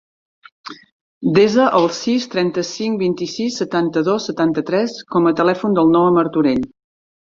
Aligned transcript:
Desa 1.35 1.67
el 1.81 1.85
sis, 1.99 2.25
trenta-cinc, 2.37 2.99
vint-i-sis, 3.05 3.61
setanta-dos, 3.63 4.29
setanta-tres 4.33 5.01
com 5.17 5.33
a 5.35 5.39
telèfon 5.45 5.81
del 5.81 5.97
Noah 5.97 6.21
Martorell. 6.21 6.71